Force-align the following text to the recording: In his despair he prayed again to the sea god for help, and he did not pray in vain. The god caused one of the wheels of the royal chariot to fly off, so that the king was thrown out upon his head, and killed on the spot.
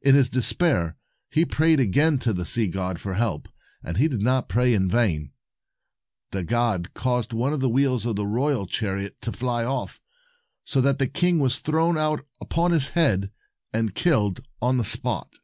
In 0.00 0.14
his 0.14 0.30
despair 0.30 0.96
he 1.30 1.44
prayed 1.44 1.80
again 1.80 2.16
to 2.20 2.32
the 2.32 2.46
sea 2.46 2.66
god 2.66 2.98
for 2.98 3.12
help, 3.12 3.46
and 3.82 3.98
he 3.98 4.08
did 4.08 4.22
not 4.22 4.48
pray 4.48 4.72
in 4.72 4.88
vain. 4.88 5.32
The 6.30 6.44
god 6.44 6.94
caused 6.94 7.34
one 7.34 7.52
of 7.52 7.60
the 7.60 7.68
wheels 7.68 8.06
of 8.06 8.16
the 8.16 8.26
royal 8.26 8.66
chariot 8.66 9.20
to 9.20 9.32
fly 9.32 9.66
off, 9.66 10.00
so 10.64 10.80
that 10.80 10.98
the 10.98 11.06
king 11.06 11.40
was 11.40 11.58
thrown 11.58 11.98
out 11.98 12.24
upon 12.40 12.70
his 12.72 12.88
head, 12.96 13.30
and 13.70 13.94
killed 13.94 14.40
on 14.62 14.78
the 14.78 14.82
spot. 14.84 15.40